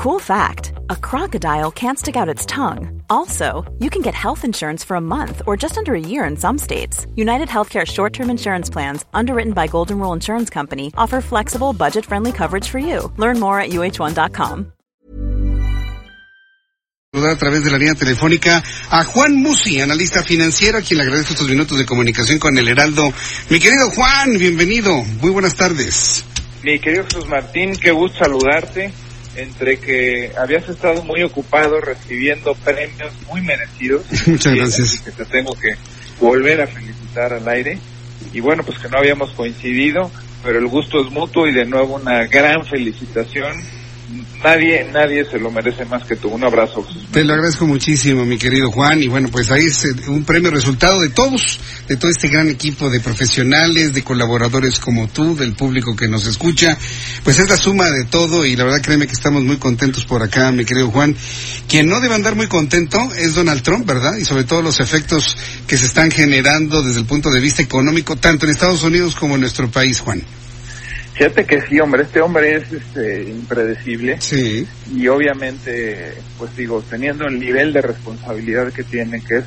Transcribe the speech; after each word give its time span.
Cool 0.00 0.18
fact 0.18 0.72
a 0.88 0.96
crocodile 0.96 1.70
can't 1.70 1.98
stick 1.98 2.16
out 2.16 2.26
its 2.34 2.46
tongue. 2.46 3.02
Also, 3.10 3.70
you 3.80 3.90
can 3.90 4.00
get 4.00 4.14
health 4.14 4.46
insurance 4.46 4.82
for 4.82 4.96
a 4.96 5.00
month 5.00 5.42
or 5.46 5.58
just 5.58 5.76
under 5.76 5.94
a 5.94 6.00
year 6.00 6.24
in 6.24 6.38
some 6.38 6.56
states. 6.56 7.06
United 7.16 7.48
Healthcare 7.48 7.86
short 7.86 8.14
term 8.14 8.30
insurance 8.30 8.70
plans, 8.70 9.04
underwritten 9.12 9.52
by 9.52 9.66
Golden 9.66 9.98
Rule 9.98 10.14
Insurance 10.14 10.48
Company, 10.48 10.90
offer 10.96 11.20
flexible, 11.20 11.74
budget 11.74 12.06
friendly 12.06 12.32
coverage 12.32 12.66
for 12.66 12.78
you. 12.78 13.12
Learn 13.18 13.38
more 13.38 13.60
at 13.60 13.72
uh1.com. 13.72 14.72
a 17.12 17.36
través 17.36 17.62
de 17.62 17.70
la 17.70 17.76
línea 17.76 17.94
telefónica 17.94 18.62
a 18.90 19.04
Juan 19.04 19.36
Musi, 19.36 19.82
analista 19.82 20.22
financiero, 20.22 20.78
a 20.78 20.80
quien 20.80 20.96
le 20.96 21.04
agradezco 21.04 21.34
estos 21.34 21.50
minutos 21.50 21.76
de 21.76 21.84
comunicación 21.84 22.38
con 22.38 22.56
el 22.56 22.66
Heraldo. 22.68 23.12
Mi 23.50 23.60
querido 23.60 23.90
Juan, 23.90 24.38
bienvenido. 24.38 25.04
Muy 25.20 25.30
buenas 25.30 25.56
tardes. 25.56 26.24
Mi 26.62 26.78
querido 26.80 27.04
Jesús 27.04 27.28
Martín, 27.28 27.76
qué 27.76 27.90
gusto 27.90 28.24
saludarte. 28.24 28.94
Entre 29.36 29.78
que 29.78 30.32
habías 30.36 30.68
estado 30.68 31.02
muy 31.04 31.22
ocupado 31.22 31.80
recibiendo 31.80 32.54
premios 32.54 33.12
muy 33.28 33.40
merecidos. 33.42 34.04
Muchas 34.26 34.54
gracias. 34.54 35.00
Que 35.00 35.12
te 35.12 35.24
tengo 35.24 35.54
que 35.54 35.74
volver 36.20 36.60
a 36.60 36.66
felicitar 36.66 37.32
al 37.32 37.48
aire. 37.48 37.78
Y 38.32 38.40
bueno, 38.40 38.62
pues 38.64 38.78
que 38.78 38.88
no 38.88 38.98
habíamos 38.98 39.30
coincidido, 39.30 40.10
pero 40.44 40.58
el 40.58 40.66
gusto 40.66 41.00
es 41.00 41.10
mutuo 41.10 41.46
y 41.46 41.52
de 41.52 41.64
nuevo 41.64 41.96
una 41.96 42.26
gran 42.26 42.66
felicitación 42.66 43.56
nadie, 44.42 44.86
nadie 44.92 45.24
se 45.24 45.38
lo 45.38 45.50
merece 45.50 45.84
más 45.84 46.04
que 46.04 46.16
tú. 46.16 46.28
Un 46.28 46.44
abrazo. 46.44 46.86
Te 47.12 47.24
lo 47.24 47.34
agradezco 47.34 47.66
muchísimo, 47.66 48.24
mi 48.24 48.38
querido 48.38 48.70
Juan. 48.70 49.02
Y 49.02 49.08
bueno, 49.08 49.28
pues 49.30 49.50
ahí 49.50 49.66
es 49.66 49.84
eh, 49.84 49.94
un 50.08 50.24
premio 50.24 50.50
resultado 50.50 51.00
de 51.00 51.10
todos, 51.10 51.58
de 51.88 51.96
todo 51.96 52.10
este 52.10 52.28
gran 52.28 52.48
equipo 52.48 52.90
de 52.90 53.00
profesionales, 53.00 53.92
de 53.92 54.02
colaboradores 54.02 54.78
como 54.78 55.08
tú, 55.08 55.36
del 55.36 55.52
público 55.52 55.94
que 55.94 56.08
nos 56.08 56.26
escucha. 56.26 56.76
Pues 57.24 57.38
es 57.38 57.48
la 57.48 57.56
suma 57.56 57.90
de 57.90 58.04
todo 58.04 58.44
y 58.46 58.56
la 58.56 58.64
verdad 58.64 58.82
créeme 58.82 59.06
que 59.06 59.12
estamos 59.12 59.42
muy 59.42 59.56
contentos 59.58 60.04
por 60.04 60.22
acá, 60.22 60.50
mi 60.52 60.64
querido 60.64 60.90
Juan. 60.90 61.14
Quien 61.68 61.86
no 61.86 62.00
debe 62.00 62.14
andar 62.14 62.34
muy 62.34 62.46
contento 62.46 62.98
es 63.16 63.34
Donald 63.34 63.62
Trump, 63.62 63.86
¿verdad? 63.86 64.16
Y 64.16 64.24
sobre 64.24 64.44
todo 64.44 64.62
los 64.62 64.80
efectos 64.80 65.36
que 65.66 65.76
se 65.76 65.86
están 65.86 66.10
generando 66.10 66.82
desde 66.82 67.00
el 67.00 67.06
punto 67.06 67.30
de 67.30 67.40
vista 67.40 67.62
económico, 67.62 68.16
tanto 68.16 68.46
en 68.46 68.52
Estados 68.52 68.82
Unidos 68.82 69.14
como 69.14 69.36
en 69.36 69.42
nuestro 69.42 69.70
país, 69.70 70.00
Juan. 70.00 70.22
Fíjate 71.20 71.44
que 71.44 71.60
sí, 71.68 71.78
hombre, 71.78 72.04
este 72.04 72.22
hombre 72.22 72.56
es 72.56 72.72
este, 72.72 73.24
impredecible. 73.24 74.18
Sí. 74.22 74.66
Y 74.90 75.06
obviamente, 75.08 76.14
pues 76.38 76.56
digo, 76.56 76.82
teniendo 76.88 77.26
el 77.26 77.38
nivel 77.38 77.74
de 77.74 77.82
responsabilidad 77.82 78.72
que 78.72 78.84
tiene, 78.84 79.20
que 79.20 79.36
es 79.36 79.44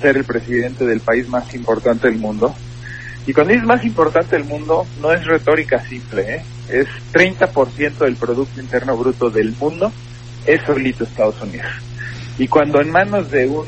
ser 0.00 0.16
el 0.16 0.24
presidente 0.24 0.84
del 0.84 0.98
país 0.98 1.28
más 1.28 1.54
importante 1.54 2.08
del 2.08 2.18
mundo. 2.18 2.52
Y 3.28 3.32
cuando 3.32 3.54
es 3.54 3.62
más 3.62 3.84
importante 3.84 4.34
del 4.34 4.44
mundo, 4.44 4.88
no 5.00 5.12
es 5.12 5.24
retórica 5.24 5.80
simple, 5.88 6.34
¿eh? 6.34 6.42
es 6.68 6.88
30% 7.12 7.98
del 7.98 8.16
Producto 8.16 8.60
Interno 8.60 8.96
Bruto 8.96 9.30
del 9.30 9.52
mundo, 9.52 9.92
es 10.46 10.62
solito 10.62 11.04
Estados 11.04 11.40
Unidos. 11.40 11.70
Y 12.38 12.48
cuando 12.48 12.80
en 12.80 12.90
manos 12.90 13.30
de 13.30 13.46
un 13.46 13.66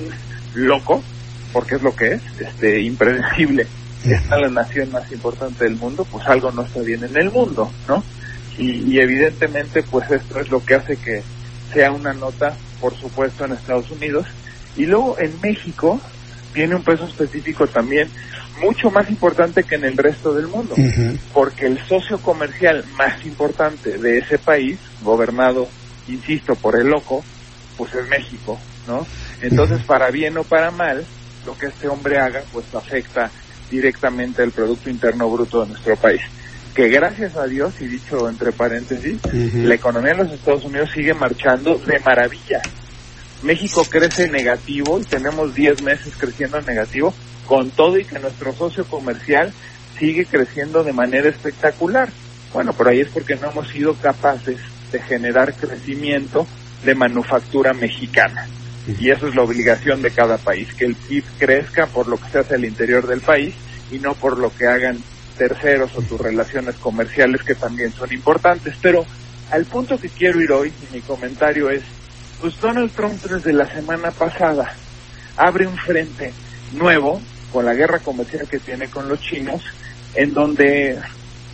loco, 0.55 1.01
porque 1.53 1.77
es 1.77 1.83
lo 1.83 1.95
que 1.95 2.15
es, 2.15 2.23
este, 2.41 2.81
impredecible, 2.81 3.69
está 4.15 4.39
la 4.39 4.49
nación 4.49 4.93
más 4.93 5.11
importante 5.11 5.65
del 5.65 5.77
mundo, 5.77 6.07
pues 6.11 6.27
algo 6.27 6.51
no 6.53 6.63
está 6.63 6.81
bien 6.81 7.05
en 7.05 7.17
el 7.17 7.31
mundo, 7.31 7.71
¿no? 7.89 8.03
Y, 8.59 8.99
evidentemente, 8.99 9.83
pues 9.83 10.11
esto 10.11 10.41
es 10.41 10.51
lo 10.51 10.65
que 10.65 10.75
hace 10.75 10.97
que 10.97 11.23
sea 11.73 11.93
una 11.93 12.15
nota, 12.15 12.57
por 12.81 12.97
supuesto, 12.97 13.45
en 13.45 13.53
Estados 13.53 13.91
Unidos. 13.91 14.27
Y 14.77 14.87
luego 14.87 15.17
en 15.19 15.39
México 15.43 16.01
tiene 16.55 16.75
un 16.75 16.83
peso 16.83 17.05
específico 17.05 17.67
también 17.67 18.09
mucho 18.63 18.91
más 18.91 19.11
importante 19.11 19.63
que 19.63 19.75
en 19.75 19.85
el 19.85 19.97
resto 19.99 20.33
del 20.33 20.47
mundo, 20.47 20.75
porque 21.35 21.67
el 21.67 21.79
socio 21.87 22.19
comercial 22.19 22.83
más 22.97 23.27
importante 23.27 23.99
de 23.99 24.19
ese 24.19 24.39
país, 24.39 24.79
gobernado, 25.03 25.69
insisto, 26.09 26.55
por 26.55 26.81
el 26.81 26.89
loco, 26.89 27.23
pues 27.77 27.95
es 27.95 28.09
México, 28.09 28.59
¿no? 28.87 29.07
Entonces, 29.43 29.83
para 29.83 30.11
bien 30.11 30.39
o 30.39 30.45
para 30.45 30.71
mal, 30.71 31.05
lo 31.45 31.59
que 31.59 31.67
este 31.67 31.89
hombre 31.89 32.19
haga, 32.19 32.43
pues 32.53 32.75
afecta 32.75 33.31
directamente 33.71 34.43
el 34.43 34.53
Producto 34.53 34.91
Interno 34.91 35.29
Bruto 35.31 35.63
de 35.63 35.69
nuestro 35.69 35.97
país. 35.97 36.21
Que 36.75 36.89
gracias 36.89 37.37
a 37.37 37.47
Dios, 37.47 37.75
y 37.81 37.87
dicho 37.87 38.29
entre 38.29 38.53
paréntesis, 38.53 39.19
la 39.33 39.75
economía 39.75 40.13
de 40.13 40.25
los 40.25 40.33
Estados 40.33 40.65
Unidos 40.65 40.91
sigue 40.95 41.15
marchando 41.15 41.79
de 41.79 41.99
maravilla. 42.01 42.61
México 43.43 43.85
crece 43.89 44.29
negativo 44.29 45.01
y 45.01 45.05
tenemos 45.05 45.55
10 45.55 45.83
meses 45.83 46.15
creciendo 46.19 46.61
negativo, 46.63 47.15
con 47.47 47.71
todo 47.71 47.99
y 47.99 48.05
que 48.05 48.19
nuestro 48.19 48.53
socio 48.53 48.85
comercial 48.85 49.53
sigue 49.99 50.27
creciendo 50.27 50.85
de 50.85 50.93
manera 50.93 51.29
espectacular. 51.29 52.11
Bueno, 52.53 52.73
por 52.73 52.89
ahí 52.89 53.01
es 53.01 53.09
porque 53.09 53.37
no 53.37 53.51
hemos 53.51 53.69
sido 53.69 53.95
capaces 53.95 54.59
de 54.93 55.01
generar 55.01 55.55
crecimiento 55.55 56.47
de 56.85 56.95
manufactura 56.95 57.73
mexicana 57.73 58.47
y 58.87 59.11
eso 59.11 59.27
es 59.27 59.35
la 59.35 59.43
obligación 59.43 60.01
de 60.01 60.11
cada 60.11 60.39
país, 60.39 60.73
que 60.75 60.85
el 60.85 60.95
PIB 60.95 61.25
crezca 61.39 61.87
por 61.87 62.07
lo 62.07 62.17
que 62.19 62.31
se 62.31 62.39
hace 62.39 62.55
al 62.55 62.65
interior 62.65 63.07
del 63.07 63.21
país 63.21 63.55
y 63.91 63.99
no 63.99 64.15
por 64.15 64.39
lo 64.39 64.55
que 64.55 64.67
hagan 64.67 64.99
terceros 65.37 65.91
o 65.97 66.03
tus 66.03 66.21
relaciones 66.21 66.77
comerciales 66.77 67.43
que 67.43 67.55
también 67.55 67.93
son 67.93 68.13
importantes. 68.13 68.75
Pero 68.81 69.05
al 69.51 69.65
punto 69.65 69.99
que 69.99 70.09
quiero 70.09 70.41
ir 70.41 70.53
hoy, 70.53 70.73
mi 70.93 71.01
comentario 71.01 71.69
es, 71.71 71.83
pues 72.41 72.59
Donald 72.61 72.93
Trump 72.93 73.21
desde 73.23 73.53
la 73.53 73.67
semana 73.67 74.11
pasada 74.11 74.75
abre 75.37 75.67
un 75.67 75.77
frente 75.77 76.33
nuevo 76.73 77.21
con 77.53 77.65
la 77.65 77.75
guerra 77.75 77.99
comercial 77.99 78.47
que 78.49 78.59
tiene 78.59 78.89
con 78.89 79.09
los 79.09 79.21
chinos, 79.21 79.63
en 80.15 80.33
donde 80.33 80.99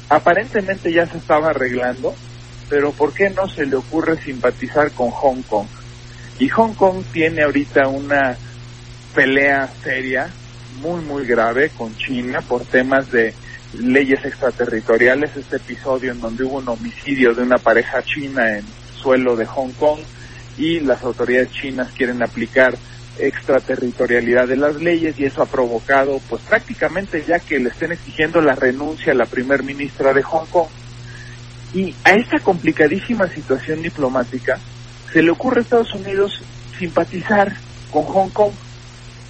aparentemente 0.09 0.93
ya 0.93 1.07
se 1.07 1.19
estaba 1.19 1.51
arreglando, 1.51 2.15
pero 2.69 2.93
¿por 2.93 3.13
qué 3.13 3.31
no 3.31 3.49
se 3.49 3.67
le 3.67 3.77
ocurre 3.77 4.23
simpatizar 4.23 4.91
con 4.93 5.11
Hong 5.11 5.43
Kong? 5.43 5.67
Y 6.43 6.49
Hong 6.49 6.75
Kong 6.75 7.05
tiene 7.13 7.43
ahorita 7.43 7.87
una 7.87 8.37
pelea 9.15 9.69
seria, 9.85 10.29
muy, 10.81 11.01
muy 11.05 11.25
grave 11.25 11.71
con 11.71 11.97
China 11.97 12.41
por 12.41 12.65
temas 12.65 13.13
de 13.13 13.33
leyes 13.79 14.25
extraterritoriales. 14.25 15.37
Este 15.37 15.59
episodio 15.59 16.11
en 16.11 16.21
donde 16.21 16.43
hubo 16.43 16.59
un 16.59 16.69
homicidio 16.69 17.33
de 17.33 17.43
una 17.43 17.59
pareja 17.59 18.03
china 18.03 18.59
en 18.59 18.65
suelo 18.97 19.37
de 19.37 19.47
Hong 19.47 19.71
Kong 19.79 20.01
y 20.59 20.81
las 20.81 21.05
autoridades 21.05 21.53
chinas 21.53 21.93
quieren 21.93 22.21
aplicar 22.25 22.77
extraterritorialidad 23.21 24.49
de 24.49 24.57
las 24.57 24.75
leyes 24.83 25.17
y 25.21 25.27
eso 25.27 25.43
ha 25.43 25.47
provocado 25.47 26.21
pues 26.29 26.43
prácticamente 26.43 27.25
ya 27.25 27.39
que 27.39 27.61
le 27.61 27.69
estén 27.69 27.93
exigiendo 27.93 28.41
la 28.41 28.57
renuncia 28.57 29.13
a 29.13 29.15
la 29.15 29.27
primer 29.27 29.63
ministra 29.63 30.13
de 30.13 30.25
Hong 30.25 30.47
Kong. 30.47 30.69
Y 31.73 31.95
a 32.03 32.15
esta 32.15 32.41
complicadísima 32.41 33.29
situación 33.29 33.81
diplomática 33.81 34.59
se 35.13 35.23
le 35.23 35.31
ocurre 35.31 35.61
a 35.61 35.63
Estados 35.63 35.95
Unidos 35.95 36.43
simpatizar 36.79 37.55
con 37.91 38.05
Hong 38.05 38.31
Kong 38.31 38.53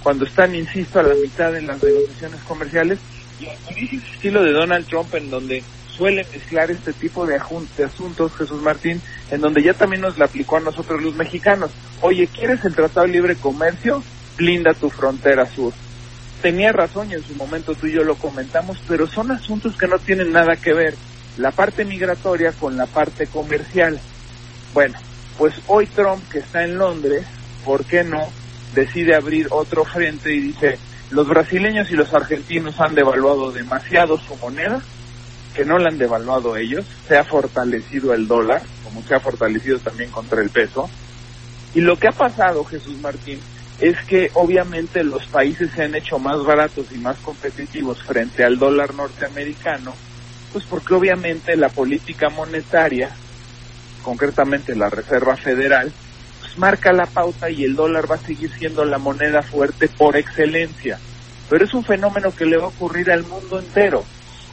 cuando 0.01 0.25
están, 0.25 0.53
insisto, 0.55 0.99
a 0.99 1.03
la 1.03 1.15
mitad 1.15 1.51
de 1.51 1.61
las 1.61 1.81
negociaciones 1.81 2.41
comerciales 2.41 2.99
y 3.39 3.45
el 3.45 4.03
estilo 4.13 4.43
de 4.43 4.51
Donald 4.51 4.85
Trump 4.87 5.13
en 5.15 5.29
donde 5.29 5.63
suele 5.87 6.25
mezclar 6.31 6.71
este 6.71 6.91
tipo 6.93 7.25
de, 7.25 7.39
de, 7.77 7.83
asuntos, 7.83 8.35
Jesús 8.35 8.61
Martín, 8.61 9.01
en 9.31 9.41
donde 9.41 9.61
ya 9.61 9.73
también 9.73 10.01
nos 10.01 10.17
la 10.17 10.25
aplicó 10.25 10.57
a 10.57 10.61
nosotros 10.61 11.01
los 11.01 11.15
mexicanos. 11.15 11.71
Oye, 12.01 12.27
¿quieres 12.27 12.63
el 12.65 12.75
Tratado 12.75 13.05
de 13.05 13.13
Libre 13.13 13.35
Comercio? 13.35 14.03
Blinda 14.37 14.73
tu 14.73 14.89
frontera 14.89 15.45
sur. 15.45 15.73
Tenía 16.41 16.71
razón 16.71 17.11
y 17.11 17.13
en 17.13 17.23
su 17.23 17.35
momento 17.35 17.75
tú 17.75 17.87
y 17.87 17.93
yo 17.93 18.03
lo 18.03 18.15
comentamos, 18.15 18.77
pero 18.87 19.07
son 19.07 19.31
asuntos 19.31 19.77
que 19.77 19.87
no 19.87 19.99
tienen 19.99 20.31
nada 20.31 20.55
que 20.55 20.73
ver 20.73 20.95
la 21.37 21.51
parte 21.51 21.85
migratoria 21.85 22.51
con 22.51 22.75
la 22.75 22.85
parte 22.87 23.27
comercial. 23.27 23.99
Bueno, 24.73 24.97
pues 25.37 25.53
hoy 25.67 25.87
Trump, 25.87 26.21
que 26.29 26.39
está 26.39 26.63
en 26.63 26.77
Londres, 26.77 27.25
¿por 27.65 27.85
qué 27.85 28.03
no? 28.03 28.27
Decide 28.73 29.15
abrir 29.15 29.47
otro 29.51 29.85
frente 29.85 30.33
y 30.33 30.39
dice, 30.39 30.77
los 31.11 31.27
brasileños 31.27 31.91
y 31.91 31.95
los 31.95 32.13
argentinos 32.13 32.79
han 32.79 32.95
devaluado 32.95 33.51
demasiado 33.51 34.17
su 34.17 34.35
moneda, 34.37 34.81
que 35.53 35.65
no 35.65 35.77
la 35.77 35.89
han 35.89 35.97
devaluado 35.97 36.57
ellos, 36.57 36.85
se 37.07 37.17
ha 37.17 37.23
fortalecido 37.23 38.13
el 38.13 38.27
dólar, 38.27 38.61
como 38.83 39.03
se 39.03 39.15
ha 39.15 39.19
fortalecido 39.19 39.79
también 39.79 40.09
contra 40.09 40.41
el 40.41 40.49
peso. 40.49 40.89
Y 41.75 41.81
lo 41.81 41.97
que 41.97 42.07
ha 42.07 42.11
pasado, 42.11 42.63
Jesús 42.63 42.99
Martín, 42.99 43.39
es 43.79 43.97
que 44.05 44.31
obviamente 44.33 45.03
los 45.03 45.25
países 45.27 45.71
se 45.71 45.83
han 45.83 45.95
hecho 45.95 46.19
más 46.19 46.43
baratos 46.43 46.87
y 46.91 46.97
más 46.97 47.17
competitivos 47.17 48.01
frente 48.03 48.43
al 48.43 48.57
dólar 48.57 48.93
norteamericano, 48.93 49.93
pues 50.51 50.65
porque 50.65 50.93
obviamente 50.93 51.55
la 51.55 51.69
política 51.69 52.29
monetaria 52.29 53.09
concretamente 54.03 54.75
la 54.75 54.89
Reserva 54.89 55.35
Federal, 55.35 55.91
pues 56.39 56.57
marca 56.59 56.93
la 56.93 57.07
pauta 57.07 57.49
y 57.49 57.63
el 57.63 57.75
dólar 57.75 58.09
va 58.09 58.15
a 58.15 58.19
seguir 58.19 58.51
siendo 58.51 58.85
la 58.85 58.99
moneda 58.99 59.41
fuerte 59.41 59.87
por 59.87 60.15
excelencia. 60.15 60.99
Pero 61.49 61.65
es 61.65 61.73
un 61.73 61.83
fenómeno 61.83 62.31
que 62.35 62.45
le 62.45 62.57
va 62.57 62.65
a 62.65 62.67
ocurrir 62.67 63.11
al 63.11 63.23
mundo 63.23 63.59
entero. 63.59 64.03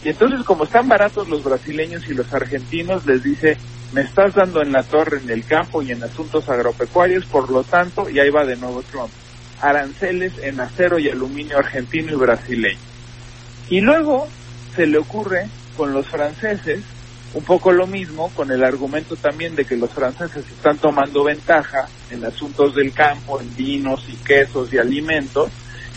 Y 0.02 0.08
entonces 0.08 0.42
como 0.44 0.64
están 0.64 0.88
baratos 0.88 1.28
los 1.28 1.44
brasileños 1.44 2.08
y 2.08 2.14
los 2.14 2.32
argentinos, 2.32 3.04
les 3.04 3.22
dice, 3.22 3.58
me 3.92 4.02
estás 4.02 4.34
dando 4.34 4.62
en 4.62 4.72
la 4.72 4.82
torre, 4.82 5.18
en 5.22 5.30
el 5.30 5.44
campo 5.44 5.82
y 5.82 5.92
en 5.92 6.02
asuntos 6.02 6.48
agropecuarios, 6.48 7.26
por 7.26 7.50
lo 7.50 7.64
tanto, 7.64 8.08
y 8.08 8.18
ahí 8.18 8.30
va 8.30 8.44
de 8.44 8.56
nuevo 8.56 8.82
Trump, 8.82 9.10
aranceles 9.60 10.32
en 10.42 10.60
acero 10.60 10.98
y 10.98 11.10
aluminio 11.10 11.58
argentino 11.58 12.12
y 12.12 12.16
brasileño. 12.16 12.78
Y 13.68 13.80
luego 13.80 14.28
se 14.74 14.86
le 14.86 14.98
ocurre 14.98 15.48
con 15.76 15.92
los 15.92 16.06
franceses 16.06 16.82
Un 17.32 17.44
poco 17.44 17.70
lo 17.70 17.86
mismo 17.86 18.28
con 18.30 18.50
el 18.50 18.64
argumento 18.64 19.14
también 19.16 19.54
de 19.54 19.64
que 19.64 19.76
los 19.76 19.90
franceses 19.90 20.44
están 20.48 20.78
tomando 20.78 21.22
ventaja 21.22 21.88
en 22.10 22.24
asuntos 22.24 22.74
del 22.74 22.92
campo, 22.92 23.40
en 23.40 23.54
vinos 23.56 24.04
y 24.08 24.16
quesos 24.16 24.72
y 24.72 24.78
alimentos, 24.78 25.50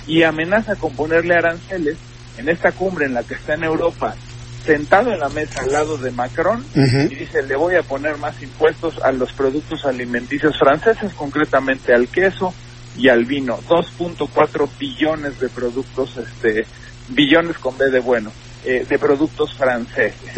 y 0.06 0.24
amenaza 0.24 0.76
con 0.76 0.94
ponerle 0.96 1.36
aranceles 1.36 1.98
en 2.38 2.50
esta 2.50 2.72
cumbre 2.72 3.06
en 3.06 3.16
la 3.16 3.24
que 3.24 3.34
está 3.34 3.56
en 3.56 3.64
Europa, 3.64 4.16
sentado 4.64 5.12
en 5.12 5.20
la 5.20 5.30
mesa 5.30 5.62
al 5.62 5.72
lado 5.72 5.98
de 5.98 6.12
Macron, 6.12 6.64
y 6.76 7.16
dice, 7.16 7.42
le 7.44 7.56
voy 7.56 7.76
a 7.76 7.84
poner 7.84 8.18
más 8.18 8.42
impuestos 8.42 9.02
a 9.02 9.12
los 9.12 9.34
productos 9.34 9.86
alimenticios 9.86 10.58
franceses, 10.60 11.14
concretamente 11.14 11.94
al 11.94 12.08
queso 12.10 12.54
y 12.98 13.10
al 13.10 13.26
vino. 13.26 13.60
2.4 13.68 14.70
billones 14.80 15.40
de 15.40 15.50
productos, 15.50 16.16
este, 16.18 16.66
billones 17.10 17.58
con 17.58 17.78
B 17.78 17.90
de 17.90 18.00
bueno, 18.00 18.32
eh, 18.66 18.86
de 18.88 19.00
productos 19.00 19.54
franceses. 19.56 20.38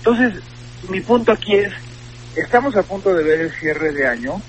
Entonces, 0.00 0.42
mi 0.88 1.02
punto 1.02 1.32
aquí 1.32 1.56
es, 1.56 1.72
estamos 2.34 2.74
a 2.74 2.82
punto 2.82 3.12
de 3.14 3.22
ver 3.22 3.40
el 3.40 3.52
cierre 3.52 3.92
de 3.92 4.08
año 4.08 4.40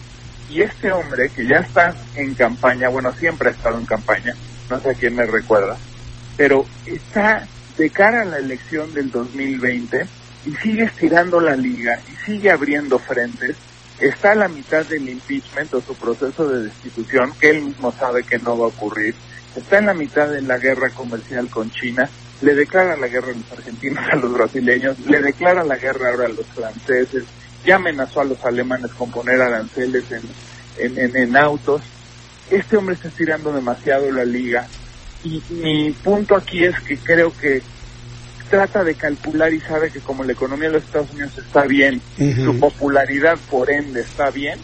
y 0.50 0.62
este 0.62 0.94
hombre 0.94 1.30
que 1.36 1.45
ya 1.45 1.57
está 1.57 1.94
en 2.15 2.33
campaña, 2.36 2.88
bueno, 2.88 3.12
siempre 3.13 3.50
ha 3.50 3.51
estado 3.51 3.77
en 3.77 3.86
campaña, 3.86 4.33
no 4.69 4.80
sé 4.80 4.92
a 4.92 4.94
quién 4.94 5.13
me 5.13 5.25
recuerda, 5.25 5.77
pero 6.38 6.65
está 6.86 7.45
de 7.77 7.89
cara 7.89 8.21
a 8.21 8.25
la 8.25 8.38
elección 8.38 8.94
del 8.94 9.12
2020 9.12 10.07
y 10.45 10.56
sigue 10.56 10.83
estirando 10.83 11.42
la 11.42 11.57
liga 11.57 12.00
y 12.09 12.25
sigue 12.25 12.50
abriendo 12.50 12.98
frentes, 12.98 13.57
está 14.00 14.31
a 14.31 14.36
la 14.36 14.48
mitad 14.48 14.86
del 14.86 15.09
impeachment 15.09 15.74
o 15.74 15.81
su 15.81 15.95
proceso 15.95 16.48
de 16.48 16.63
destitución, 16.63 17.33
que 17.38 17.50
él 17.50 17.62
mismo 17.62 17.92
sabe 17.92 18.24
que 18.24 18.39
no 18.39 18.57
va 18.57 18.68
a 18.68 18.69
ocurrir, 18.69 19.15
está 19.53 19.80
en 19.80 19.88
la 19.88 19.94
mitad 19.94 20.30
de 20.30 20.42
la 20.44 20.57
guerra 20.57 20.89
comercial 20.92 21.50
con 21.50 21.69
China 21.71 22.09
le 22.41 22.55
declara 22.55 22.97
la 22.97 23.07
guerra 23.07 23.31
a 23.31 23.35
los 23.35 23.51
argentinos, 23.51 24.03
a 24.11 24.15
los 24.15 24.33
brasileños, 24.33 24.99
le 24.99 25.21
declara 25.21 25.63
la 25.63 25.77
guerra 25.77 26.09
ahora 26.09 26.25
a 26.25 26.29
los 26.29 26.45
franceses, 26.47 27.23
ya 27.65 27.75
amenazó 27.75 28.21
a 28.21 28.25
los 28.25 28.43
alemanes 28.43 28.91
con 28.91 29.11
poner 29.11 29.41
aranceles 29.41 30.03
en, 30.11 30.97
en, 30.97 31.15
en, 31.15 31.38
autos. 31.38 31.81
Este 32.49 32.77
hombre 32.77 32.95
está 32.95 33.07
estirando 33.09 33.53
demasiado 33.53 34.11
la 34.11 34.25
liga 34.25 34.67
y 35.23 35.41
mi 35.49 35.91
punto 35.91 36.35
aquí 36.35 36.63
es 36.65 36.79
que 36.81 36.97
creo 36.97 37.31
que 37.38 37.61
trata 38.49 38.83
de 38.83 38.95
calcular 38.95 39.53
y 39.53 39.61
sabe 39.61 39.91
que 39.91 39.99
como 39.99 40.23
la 40.23 40.33
economía 40.33 40.67
de 40.67 40.75
los 40.75 40.83
Estados 40.83 41.11
Unidos 41.11 41.38
está 41.38 41.63
bien, 41.63 42.01
su 42.17 42.59
popularidad 42.59 43.38
por 43.49 43.71
ende 43.71 44.01
está 44.01 44.31
bien, 44.31 44.59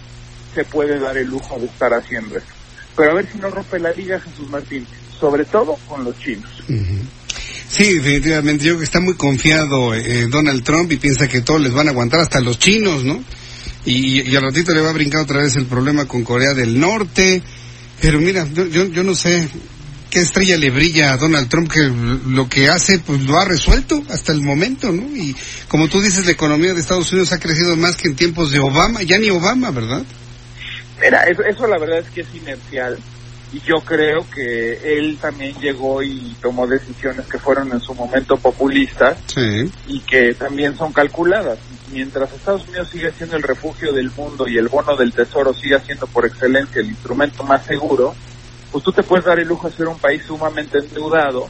se 0.53 0.65
puede 0.65 0.99
dar 0.99 1.17
el 1.17 1.27
lujo 1.27 1.59
de 1.59 1.67
estar 1.67 1.93
haciendo 1.93 2.37
eso. 2.37 2.47
Pero 2.95 3.11
a 3.11 3.13
ver 3.13 3.31
si 3.31 3.37
no 3.37 3.49
rompe 3.49 3.79
la 3.79 3.91
liga 3.91 4.19
Jesús 4.19 4.49
Martín, 4.49 4.85
sobre 5.19 5.45
todo 5.45 5.77
con 5.87 6.03
los 6.03 6.17
chinos. 6.17 6.49
Sí, 7.69 7.95
definitivamente. 7.95 8.65
Yo 8.65 8.77
que 8.77 8.83
está 8.83 8.99
muy 8.99 9.15
confiado 9.15 9.93
eh, 9.93 10.27
Donald 10.29 10.63
Trump 10.63 10.91
y 10.91 10.97
piensa 10.97 11.27
que 11.27 11.41
todos 11.41 11.61
les 11.61 11.73
van 11.73 11.87
a 11.87 11.91
aguantar, 11.91 12.21
hasta 12.21 12.39
los 12.39 12.59
chinos, 12.59 13.03
¿no? 13.03 13.23
Y, 13.85 14.21
y, 14.21 14.35
al 14.35 14.43
ratito 14.43 14.73
le 14.73 14.81
va 14.81 14.89
a 14.89 14.93
brincar 14.93 15.21
otra 15.21 15.41
vez 15.41 15.55
el 15.55 15.65
problema 15.65 16.05
con 16.05 16.23
Corea 16.23 16.53
del 16.53 16.79
Norte. 16.79 17.41
Pero 18.01 18.19
mira, 18.19 18.45
yo, 18.53 18.85
yo, 18.85 19.03
no 19.03 19.15
sé 19.15 19.47
qué 20.09 20.19
estrella 20.19 20.57
le 20.57 20.69
brilla 20.69 21.13
a 21.13 21.17
Donald 21.17 21.49
Trump 21.49 21.71
que 21.71 21.89
lo 22.27 22.47
que 22.47 22.69
hace 22.69 22.99
pues 22.99 23.21
lo 23.21 23.39
ha 23.39 23.45
resuelto 23.45 24.03
hasta 24.09 24.31
el 24.31 24.41
momento, 24.41 24.91
¿no? 24.91 25.03
Y 25.15 25.35
como 25.67 25.87
tú 25.87 26.01
dices, 26.01 26.25
la 26.25 26.31
economía 26.31 26.73
de 26.73 26.79
Estados 26.79 27.11
Unidos 27.11 27.33
ha 27.33 27.39
crecido 27.39 27.75
más 27.75 27.95
que 27.95 28.09
en 28.09 28.15
tiempos 28.15 28.51
de 28.51 28.59
Obama, 28.59 29.03
ya 29.03 29.17
ni 29.17 29.29
Obama, 29.29 29.71
¿verdad? 29.71 30.03
Mira, 31.01 31.23
eso, 31.23 31.43
eso 31.43 31.67
la 31.67 31.77
verdad 31.77 31.99
es 31.99 32.09
que 32.09 32.21
es 32.21 32.27
inercial 32.35 32.97
y 33.53 33.61
yo 33.61 33.77
creo 33.85 34.25
que 34.29 34.97
él 34.97 35.17
también 35.21 35.55
llegó 35.59 36.03
y 36.03 36.35
tomó 36.41 36.67
decisiones 36.67 37.27
que 37.27 37.39
fueron 37.39 37.71
en 37.71 37.79
su 37.79 37.93
momento 37.93 38.35
populistas 38.35 39.17
y 39.87 40.01
que 40.01 40.33
también 40.33 40.75
son 40.75 40.91
calculadas. 40.91 41.57
Mientras 41.91 42.33
Estados 42.33 42.67
Unidos 42.67 42.89
sigue 42.89 43.11
siendo 43.11 43.37
el 43.37 43.43
refugio 43.43 43.93
del 43.93 44.11
mundo 44.11 44.47
y 44.47 44.57
el 44.57 44.67
bono 44.67 44.97
del 44.97 45.13
tesoro 45.13 45.53
sigue 45.53 45.79
siendo 45.79 46.07
por 46.07 46.25
excelencia 46.25 46.81
el 46.81 46.87
instrumento 46.87 47.43
más 47.43 47.65
seguro, 47.65 48.13
pues 48.71 48.83
tú 48.83 48.91
te 48.91 49.03
puedes 49.03 49.25
dar 49.25 49.39
el 49.39 49.47
lujo 49.47 49.69
de 49.69 49.75
ser 49.75 49.87
un 49.87 49.97
país 49.97 50.23
sumamente 50.25 50.79
endeudado 50.79 51.47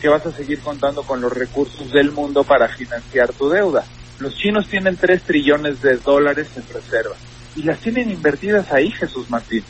que 0.00 0.08
vas 0.08 0.24
a 0.24 0.32
seguir 0.32 0.60
contando 0.60 1.02
con 1.02 1.20
los 1.20 1.32
recursos 1.32 1.90
del 1.92 2.12
mundo 2.12 2.44
para 2.44 2.68
financiar 2.68 3.32
tu 3.32 3.48
deuda. 3.48 3.84
Los 4.20 4.36
chinos 4.36 4.68
tienen 4.68 4.96
3 4.96 5.22
trillones 5.22 5.82
de 5.82 5.96
dólares 5.96 6.48
en 6.56 6.62
reserva 6.72 7.16
y 7.56 7.64
las 7.64 7.80
tienen 7.80 8.10
invertidas 8.10 8.70
ahí, 8.72 8.90
Jesús 8.92 9.28
Martín. 9.28 9.64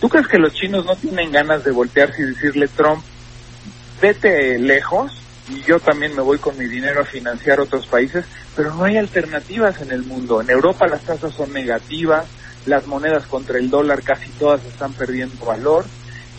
¿Tú 0.00 0.08
crees 0.08 0.26
que 0.28 0.38
los 0.38 0.52
chinos 0.52 0.84
no 0.84 0.96
tienen 0.96 1.32
ganas 1.32 1.64
de 1.64 1.70
voltearse 1.70 2.22
y 2.22 2.26
decirle, 2.26 2.68
Trump, 2.68 3.02
vete 4.00 4.58
lejos 4.58 5.22
y 5.48 5.62
yo 5.62 5.80
también 5.80 6.14
me 6.14 6.22
voy 6.22 6.38
con 6.38 6.58
mi 6.58 6.66
dinero 6.66 7.00
a 7.00 7.04
financiar 7.04 7.60
otros 7.60 7.86
países? 7.86 8.24
Pero 8.54 8.74
no 8.74 8.84
hay 8.84 8.98
alternativas 8.98 9.80
en 9.80 9.90
el 9.90 10.02
mundo. 10.02 10.40
En 10.40 10.50
Europa 10.50 10.86
las 10.86 11.02
tasas 11.02 11.34
son 11.34 11.52
negativas, 11.52 12.26
las 12.66 12.86
monedas 12.86 13.26
contra 13.26 13.58
el 13.58 13.70
dólar 13.70 14.02
casi 14.02 14.28
todas 14.32 14.64
están 14.64 14.92
perdiendo 14.92 15.44
valor 15.44 15.86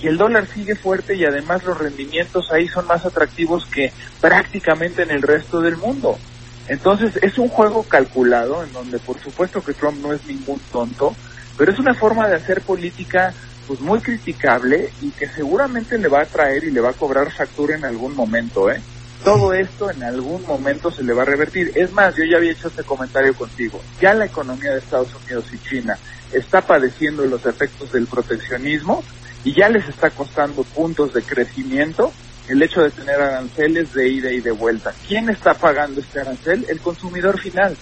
y 0.01 0.07
el 0.07 0.18
dólar 0.18 0.48
sigue 0.53 0.75
fuerte 0.75 1.15
y 1.15 1.25
además 1.25 1.63
los 1.63 1.77
rendimientos 1.77 2.51
ahí 2.51 2.68
son 2.68 2.86
más 2.86 3.06
atractivos 3.06 3.65
que 3.65 3.92
prácticamente 4.21 5.03
en 5.03 5.12
el 5.12 5.21
resto 5.21 5.62
del 5.62 5.77
mundo. 5.77 6.19
Entonces 6.68 7.18
es 7.24 7.38
un 7.38 7.50
juego 7.50 7.83
calculado 7.83 8.63
en 8.63 8.71
donde 8.74 9.00
por 9.00 9.19
supuesto 9.19 9.63
que 9.63 9.74
Trump 9.74 10.00
no 10.01 10.13
es 10.13 10.25
ningún 10.25 10.60
tonto, 10.71 11.15
pero 11.57 11.71
es 11.71 11.80
una 11.80 11.95
forma 11.95 12.27
de 12.27 12.36
hacer 12.36 12.62
política 12.62 13.33
pues 13.67 13.81
muy 13.81 13.99
criticable 13.99 14.89
y 15.01 15.11
que 15.11 15.27
seguramente 15.27 15.97
le 15.97 16.07
va 16.07 16.21
a 16.21 16.25
traer 16.25 16.63
y 16.63 16.71
le 16.71 16.81
va 16.81 16.91
a 16.91 16.93
cobrar 16.93 17.31
factura 17.31 17.75
en 17.75 17.85
algún 17.85 18.15
momento, 18.15 18.71
¿eh? 18.71 18.81
Todo 19.23 19.53
esto 19.53 19.91
en 19.91 20.03
algún 20.03 20.45
momento 20.45 20.89
se 20.89 21.03
le 21.03 21.13
va 21.13 21.23
a 21.23 21.25
revertir. 21.25 21.71
Es 21.75 21.91
más, 21.91 22.15
yo 22.15 22.23
ya 22.23 22.37
había 22.37 22.51
hecho 22.51 22.69
este 22.69 22.83
comentario 22.83 23.33
contigo. 23.33 23.81
Ya 23.99 24.13
la 24.13 24.25
economía 24.25 24.71
de 24.71 24.79
Estados 24.79 25.13
Unidos 25.25 25.45
y 25.51 25.57
China 25.67 25.97
está 26.31 26.61
padeciendo 26.61 27.25
los 27.25 27.45
efectos 27.45 27.91
del 27.91 28.07
proteccionismo 28.07 29.03
y 29.43 29.53
ya 29.53 29.69
les 29.69 29.87
está 29.89 30.09
costando 30.11 30.63
puntos 30.63 31.13
de 31.13 31.23
crecimiento 31.23 32.13
el 32.47 32.61
hecho 32.61 32.81
de 32.81 32.91
tener 32.91 33.15
aranceles 33.15 33.93
de 33.93 34.07
ida 34.07 34.31
y 34.31 34.39
de 34.39 34.51
vuelta. 34.51 34.93
¿Quién 35.07 35.29
está 35.29 35.53
pagando 35.53 35.99
este 35.99 36.21
arancel? 36.21 36.65
El 36.69 36.79
consumidor 36.79 37.37
final. 37.39 37.75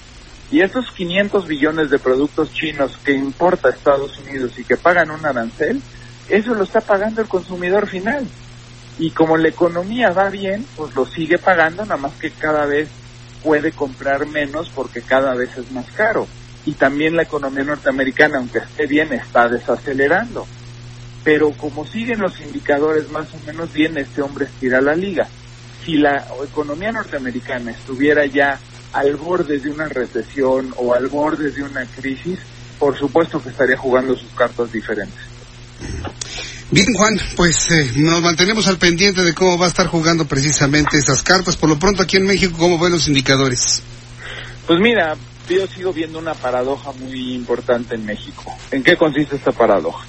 Y 0.52 0.62
esos 0.62 0.92
500 0.92 1.48
billones 1.48 1.90
de 1.90 2.00
productos 2.00 2.54
chinos 2.54 2.98
que 3.04 3.14
importa 3.14 3.70
Estados 3.70 4.18
Unidos 4.20 4.58
y 4.58 4.64
que 4.64 4.78
pagan 4.78 5.12
un 5.12 5.26
arancel, 5.26 5.82
eso 6.30 6.54
lo 6.54 6.64
está 6.64 6.82
pagando 6.82 7.22
el 7.22 7.28
consumidor 7.28 7.88
final. 7.88 8.28
Y 8.98 9.12
como 9.12 9.38
la 9.38 9.50
economía 9.50 10.12
va 10.12 10.30
bien, 10.30 10.66
pues 10.76 10.96
lo 10.96 11.06
sigue 11.06 11.38
pagando, 11.38 11.84
nada 11.84 11.98
más 11.98 12.14
que 12.14 12.32
cada 12.32 12.66
vez 12.66 12.90
puede 13.44 13.72
comprar 13.72 14.26
menos 14.26 14.70
porque 14.74 15.02
cada 15.02 15.36
vez 15.36 15.58
es 15.58 15.72
más 15.72 15.86
caro. 15.92 16.28
Y 16.66 16.74
también 16.74 17.16
la 17.16 17.24
economía 17.24 17.64
norteamericana, 17.64 18.38
aunque 18.38 18.60
esté 18.60 18.88
bien, 18.88 19.14
está 19.14 19.48
desacelerando. 19.48 20.48
Pero 21.24 21.52
como 21.52 21.86
siguen 21.86 22.20
los 22.20 22.40
indicadores 22.40 23.10
más 23.12 23.28
o 23.34 23.46
menos 23.46 23.74
bien, 23.74 23.98
este 23.98 24.22
hombre 24.22 24.46
estira 24.46 24.82
la 24.82 24.96
liga. 24.96 25.28
Si 25.84 25.98
la 25.98 26.26
economía 26.44 26.92
norteamericana 26.92 27.72
estuviera 27.72 28.26
ya 28.26 28.60
al 28.96 29.18
borde 29.18 29.60
de 29.60 29.70
una 29.70 29.90
recesión 29.90 30.74
o 30.78 30.94
al 30.94 31.08
borde 31.08 31.52
de 31.52 31.64
una 31.64 31.86
crisis, 31.86 32.40
por 32.80 32.98
supuesto 32.98 33.44
que 33.44 33.50
estaría 33.50 33.76
jugando 33.76 34.16
sus 34.16 34.32
cartas 34.32 34.72
diferentes. 34.72 35.20
Bien, 36.72 36.88
Juan, 36.94 37.20
pues 37.36 37.70
eh, 37.72 37.92
nos 37.98 38.22
mantenemos 38.22 38.68
al 38.68 38.78
pendiente 38.78 39.22
de 39.22 39.34
cómo 39.34 39.58
va 39.58 39.66
a 39.66 39.70
estar 39.70 39.88
jugando 39.88 40.26
precisamente 40.26 40.98
esas 40.98 41.22
cartas. 41.24 41.58
Por 41.58 41.70
lo 41.70 41.78
pronto, 41.78 42.02
aquí 42.02 42.16
en 42.16 42.26
México, 42.26 42.56
¿cómo 42.58 42.80
ven 42.80 42.94
los 42.94 43.10
indicadores? 43.10 43.82
Pues 44.66 44.80
mira, 44.80 45.16
yo 45.50 45.68
sigo 45.68 45.92
viendo 45.92 46.18
una 46.18 46.34
paradoja 46.34 46.94
muy 46.94 47.34
importante 47.34 47.96
en 47.96 48.06
México. 48.06 48.56
¿En 48.72 48.82
qué 48.82 48.96
consiste 48.96 49.36
esta 49.36 49.52
paradoja? 49.52 50.06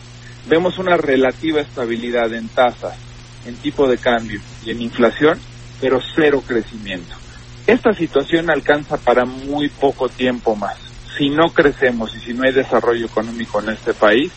Vemos 0.49 0.79
una 0.79 0.97
relativa 0.97 1.61
estabilidad 1.61 2.33
en 2.33 2.49
tasas, 2.49 2.95
en 3.47 3.57
tipo 3.57 3.89
de 3.89 3.99
cambio 3.99 4.41
y 4.65 4.71
en 4.71 4.81
inflación, 4.81 5.41
pero 5.81 6.01
cero 6.15 6.43
crecimiento. 6.47 7.26
Esta 7.67 7.93
situación 7.95 8.49
alcanza 8.49 8.97
para 8.97 9.25
muy 9.25 9.69
poco 9.69 10.09
tiempo 10.09 10.55
más. 10.55 10.77
Si 11.19 11.31
no 11.31 11.49
crecemos 11.51 12.15
y 12.15 12.21
si 12.21 12.33
no 12.33 12.45
hay 12.45 12.53
desarrollo 12.53 13.07
económico 13.07 13.61
en 13.61 13.71
este 13.71 13.93
país, 13.93 14.31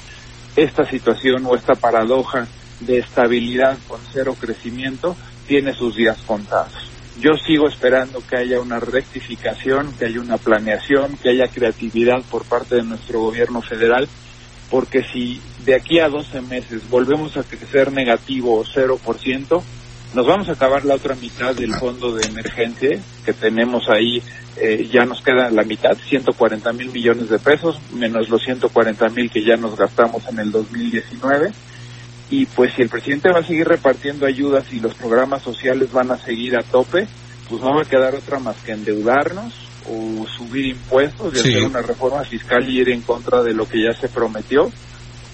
esta 0.55 0.89
situación 0.89 1.45
o 1.45 1.55
esta 1.55 1.75
paradoja 1.75 2.47
de 2.79 2.97
estabilidad 2.97 3.77
con 3.87 3.99
cero 4.11 4.35
crecimiento 4.39 5.15
tiene 5.47 5.73
sus 5.73 5.95
días 5.95 6.17
contados. 6.25 6.73
Yo 7.19 7.33
sigo 7.45 7.67
esperando 7.67 8.23
que 8.27 8.37
haya 8.37 8.61
una 8.61 8.79
rectificación, 8.79 9.93
que 9.99 10.05
haya 10.05 10.21
una 10.21 10.37
planeación, 10.37 11.17
que 11.17 11.29
haya 11.29 11.49
creatividad 11.49 12.23
por 12.31 12.45
parte 12.45 12.75
de 12.75 12.83
nuestro 12.83 13.19
gobierno 13.19 13.61
federal, 13.61 14.07
porque 14.71 15.03
si 15.03 15.41
de 15.65 15.75
aquí 15.75 15.99
a 15.99 16.09
12 16.09 16.41
meses 16.41 16.89
volvemos 16.89 17.35
a 17.37 17.43
crecer 17.43 17.91
negativo 17.91 18.59
o 18.59 18.63
0%, 18.63 19.61
nos 20.13 20.25
vamos 20.25 20.49
a 20.49 20.53
acabar 20.53 20.85
la 20.85 20.95
otra 20.95 21.15
mitad 21.15 21.55
del 21.55 21.75
fondo 21.75 22.13
de 22.13 22.25
emergencia 22.25 22.99
que 23.23 23.33
tenemos 23.33 23.89
ahí, 23.89 24.23
eh, 24.57 24.89
ya 24.91 25.05
nos 25.05 25.21
queda 25.21 25.51
la 25.51 25.63
mitad, 25.63 25.95
140 25.97 26.73
mil 26.73 26.91
millones 26.91 27.29
de 27.29 27.39
pesos, 27.39 27.79
menos 27.93 28.29
los 28.29 28.43
140 28.43 29.09
mil 29.09 29.29
que 29.29 29.43
ya 29.43 29.55
nos 29.55 29.77
gastamos 29.77 30.27
en 30.27 30.39
el 30.39 30.51
2019. 30.51 31.51
Y 32.31 32.45
pues 32.47 32.73
si 32.73 32.81
el 32.81 32.89
presidente 32.89 33.31
va 33.31 33.39
a 33.39 33.43
seguir 33.43 33.67
repartiendo 33.67 34.25
ayudas 34.25 34.65
y 34.71 34.79
los 34.79 34.93
programas 34.95 35.41
sociales 35.41 35.91
van 35.91 36.11
a 36.11 36.17
seguir 36.17 36.57
a 36.57 36.63
tope, 36.63 37.07
pues 37.47 37.61
no 37.61 37.75
va 37.75 37.81
a 37.81 37.85
quedar 37.85 38.15
otra 38.15 38.39
más 38.39 38.55
que 38.57 38.71
endeudarnos 38.71 39.53
o 39.87 40.27
subir 40.27 40.67
impuestos 40.67 41.33
y 41.35 41.39
hacer 41.39 41.63
una 41.63 41.81
reforma 41.81 42.23
fiscal 42.23 42.67
y 42.69 42.79
ir 42.79 42.89
en 42.89 43.01
contra 43.01 43.41
de 43.41 43.53
lo 43.53 43.67
que 43.67 43.83
ya 43.83 43.93
se 43.99 44.07
prometió, 44.07 44.71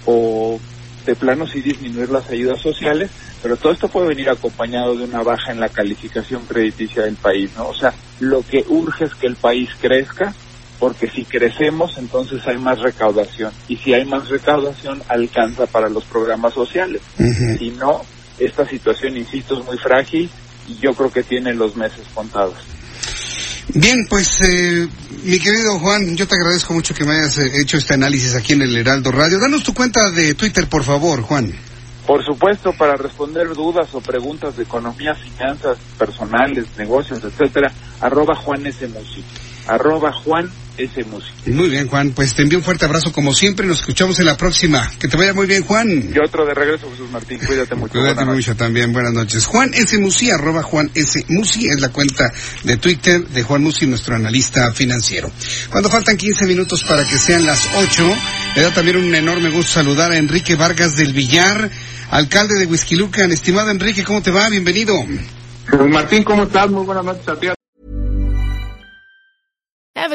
o 0.05 0.59
de 1.05 1.15
plano 1.15 1.45
sí 1.47 1.61
disminuir 1.61 2.09
las 2.09 2.29
ayudas 2.29 2.61
sociales, 2.61 3.11
pero 3.41 3.57
todo 3.57 3.73
esto 3.73 3.87
puede 3.87 4.07
venir 4.07 4.29
acompañado 4.29 4.95
de 4.95 5.03
una 5.03 5.23
baja 5.23 5.51
en 5.51 5.59
la 5.59 5.69
calificación 5.69 6.45
crediticia 6.45 7.03
del 7.03 7.15
país, 7.15 7.51
¿no? 7.55 7.67
O 7.67 7.73
sea, 7.73 7.93
lo 8.19 8.41
que 8.41 8.63
urge 8.67 9.05
es 9.05 9.15
que 9.15 9.27
el 9.27 9.35
país 9.35 9.69
crezca, 9.79 10.33
porque 10.79 11.07
si 11.09 11.23
crecemos 11.25 11.97
entonces 11.97 12.45
hay 12.47 12.57
más 12.57 12.79
recaudación 12.79 13.51
y 13.67 13.77
si 13.77 13.93
hay 13.93 14.05
más 14.05 14.27
recaudación 14.29 15.01
alcanza 15.07 15.65
para 15.67 15.89
los 15.89 16.03
programas 16.05 16.53
sociales. 16.53 17.01
Si 17.59 17.69
no, 17.71 18.01
esta 18.37 18.67
situación, 18.67 19.15
insisto, 19.15 19.59
es 19.59 19.65
muy 19.65 19.77
frágil 19.77 20.29
y 20.67 20.75
yo 20.79 20.93
creo 20.93 21.11
que 21.11 21.23
tiene 21.23 21.53
los 21.53 21.75
meses 21.75 22.05
contados. 22.13 22.74
Bien, 23.73 24.05
pues 24.07 24.39
eh, 24.41 24.87
mi 25.23 25.39
querido 25.39 25.79
Juan, 25.79 26.15
yo 26.15 26.27
te 26.27 26.35
agradezco 26.35 26.73
mucho 26.73 26.93
que 26.93 27.03
me 27.03 27.13
hayas 27.13 27.37
eh, 27.39 27.51
hecho 27.61 27.77
este 27.77 27.95
análisis 27.95 28.35
aquí 28.35 28.53
en 28.53 28.61
el 28.61 28.77
Heraldo 28.77 29.11
Radio. 29.11 29.39
Danos 29.39 29.63
tu 29.63 29.73
cuenta 29.73 30.11
de 30.11 30.35
Twitter, 30.35 30.67
por 30.67 30.83
favor, 30.83 31.21
Juan. 31.21 31.51
Por 32.05 32.23
supuesto, 32.23 32.71
para 32.73 32.95
responder 32.95 33.47
dudas 33.55 33.89
o 33.93 34.01
preguntas 34.01 34.55
de 34.55 34.63
economía, 34.63 35.15
finanzas 35.15 35.79
personales, 35.97 36.65
negocios, 36.77 37.23
etcétera, 37.23 37.71
arroba 37.99 38.35
Juan 38.35 38.65
S. 38.67 38.87
Arroba 39.67 40.13
Juan 40.13 40.51
ese 40.77 41.03
músico. 41.03 41.35
Muy 41.47 41.69
bien, 41.69 41.87
Juan. 41.87 42.11
Pues 42.11 42.35
te 42.35 42.41
envío 42.41 42.59
un 42.59 42.63
fuerte 42.63 42.85
abrazo 42.85 43.11
como 43.11 43.33
siempre. 43.33 43.65
Nos 43.67 43.79
escuchamos 43.79 44.19
en 44.19 44.25
la 44.25 44.37
próxima. 44.37 44.89
Que 44.99 45.07
te 45.07 45.17
vaya 45.17 45.33
muy 45.33 45.47
bien, 45.47 45.63
Juan. 45.63 46.11
Y 46.13 46.17
otro 46.19 46.45
de 46.45 46.53
regreso, 46.53 46.89
Jesús 46.91 47.09
Martín. 47.09 47.39
Cuídate 47.45 47.75
mucho. 47.75 47.93
Cuídate 47.93 48.25
mucho 48.25 48.55
también. 48.55 48.93
Buenas 48.93 49.13
noches. 49.13 49.45
Juan 49.45 49.73
S. 49.73 49.97
Musi, 49.97 50.31
arroba 50.31 50.63
Juan 50.63 50.89
S. 50.93 51.25
Musi, 51.29 51.67
es 51.67 51.79
la 51.79 51.89
cuenta 51.89 52.31
de 52.63 52.77
Twitter 52.77 53.25
de 53.27 53.43
Juan 53.43 53.63
Musi, 53.63 53.87
nuestro 53.87 54.15
analista 54.15 54.71
financiero. 54.71 55.31
Cuando 55.69 55.89
faltan 55.89 56.17
15 56.17 56.45
minutos 56.45 56.83
para 56.83 57.05
que 57.05 57.17
sean 57.17 57.45
las 57.45 57.69
8, 57.75 58.15
me 58.55 58.61
da 58.61 58.71
también 58.71 58.97
un 58.97 59.13
enorme 59.13 59.49
gusto 59.49 59.73
saludar 59.73 60.11
a 60.11 60.17
Enrique 60.17 60.55
Vargas 60.55 60.95
del 60.95 61.13
Villar, 61.13 61.69
alcalde 62.11 62.59
de 62.59 62.65
Huizquilucan. 62.65 63.31
Estimado 63.31 63.71
Enrique, 63.71 64.03
¿cómo 64.03 64.21
te 64.21 64.31
va? 64.31 64.49
Bienvenido. 64.49 64.95
Jesús 65.69 65.89
Martín, 65.89 66.23
¿cómo 66.23 66.43
estás? 66.43 66.69
Muy 66.69 66.85
buenas 66.85 67.05
noches 67.05 67.27
a 67.27 67.39
ti. 67.39 67.54